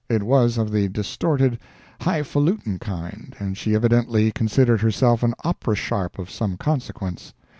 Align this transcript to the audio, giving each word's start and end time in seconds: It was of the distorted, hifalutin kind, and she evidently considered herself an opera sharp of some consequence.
It 0.09 0.23
was 0.23 0.57
of 0.57 0.71
the 0.71 0.87
distorted, 0.87 1.59
hifalutin 1.99 2.79
kind, 2.79 3.35
and 3.37 3.55
she 3.55 3.75
evidently 3.75 4.31
considered 4.31 4.81
herself 4.81 5.21
an 5.21 5.35
opera 5.43 5.75
sharp 5.75 6.17
of 6.17 6.31
some 6.31 6.57
consequence. 6.57 7.35